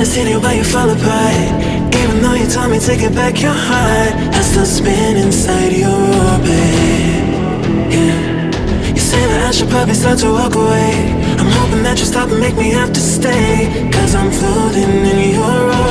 wanna 0.00 0.12
see 0.12 0.30
you, 0.30 0.40
but 0.40 0.56
you 0.56 0.64
fall 0.64 0.88
apart. 0.88 1.94
Even 1.94 2.22
though 2.22 2.32
you 2.32 2.46
told 2.46 2.70
me 2.70 2.78
to 2.78 2.96
get 2.96 3.14
back 3.14 3.42
your 3.42 3.52
heart, 3.52 4.14
I 4.34 4.40
still 4.40 4.64
spin 4.64 5.18
inside 5.18 5.72
your 5.72 5.90
orbit. 5.90 6.74
Yeah. 7.92 8.94
You 8.94 9.00
say 9.10 9.20
that 9.30 9.42
I 9.48 9.50
should 9.50 9.68
probably 9.68 9.92
start 9.92 10.18
to 10.20 10.30
walk 10.32 10.54
away. 10.54 11.12
I'm 11.38 11.50
hoping 11.58 11.82
that 11.82 11.98
you 11.98 12.06
stop 12.06 12.30
and 12.30 12.40
make 12.40 12.56
me 12.56 12.70
have 12.70 12.94
to 12.94 13.00
stay. 13.00 13.90
Cause 13.92 14.14
I'm 14.14 14.30
floating 14.30 15.04
in 15.04 15.34
your 15.34 15.44
orbit. 15.44 15.89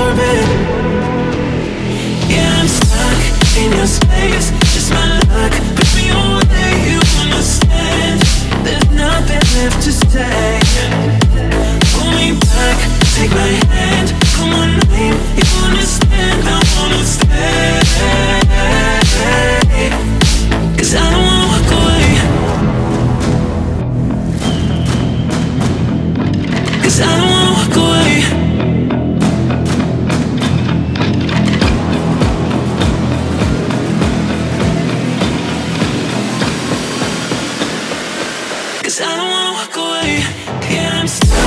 Cause 38.90 39.06
I 39.06 39.14
don't 39.14 39.30
wanna 39.30 39.54
walk 39.54 39.76
away. 39.78 40.26
Yeah, 40.66 40.98
I'm 40.98 41.06
stuck 41.06 41.38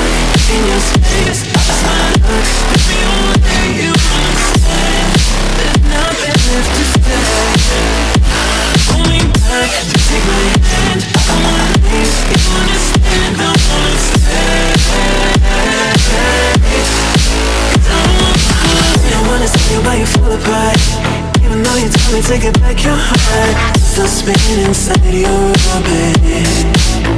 in 0.46 0.62
your 0.62 0.78
space. 0.78 1.42
That's 1.50 1.82
my 1.82 2.14
luck. 2.22 2.46
Put 2.70 2.86
me 2.86 3.02
away, 3.02 3.82
you 3.82 3.90
understand. 3.90 5.10
There's 5.58 5.82
nothing 5.90 6.38
left 6.38 6.70
to 6.70 6.84
say. 7.02 7.18
Pull 8.86 9.02
me 9.10 9.26
back, 9.42 9.74
take 10.06 10.22
my 10.22 10.54
hand. 10.70 11.02
I 11.02 11.34
wanna 11.42 11.82
leave, 11.82 12.14
you 12.30 12.38
understand. 12.62 13.34
I 13.34 13.58
wanna 13.58 13.98
stay. 14.06 14.78
I 15.42 15.66
don't 17.90 18.06
wanna 18.06 18.22
walk. 18.22 19.02
I 19.02 19.22
wanna 19.26 19.50
see 19.50 19.74
you 19.74 19.82
while 19.82 19.98
you 19.98 20.06
fall 20.14 20.30
apart. 20.30 20.78
Even 21.42 21.58
though 21.66 21.74
you 21.74 21.90
told 21.90 22.14
me 22.14 22.22
to 22.22 22.38
get 22.38 22.54
back 22.62 22.78
your 22.86 22.94
heart, 22.94 23.54
still 23.82 24.06
spinning 24.06 24.62
inside 24.62 25.02
your 25.10 25.50
orbit. 25.74 27.11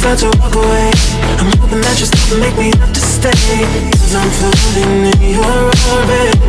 Start 0.00 0.18
to 0.20 0.28
walk 0.38 0.54
away. 0.54 0.90
I'm 1.36 1.52
hoping 1.58 1.82
that 1.82 2.00
you 2.00 2.06
stop 2.06 2.32
and 2.32 2.40
make 2.40 2.56
me 2.56 2.72
have 2.80 2.90
to 2.90 3.00
stay. 3.00 3.36
Cause 3.92 4.14
I'm 4.14 4.30
floating 4.40 5.12
in 5.12 5.20
your 5.36 5.44
orbit. 5.92 6.40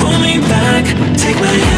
Pull 0.00 0.18
me 0.18 0.40
back, 0.50 0.84
take 1.16 1.36
my 1.36 1.69